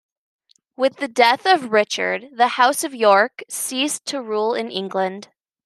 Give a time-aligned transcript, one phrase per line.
[0.75, 5.29] With the death of Richard, the House of York ceased to rule in England.